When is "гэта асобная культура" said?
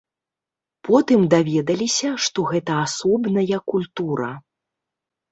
2.53-4.31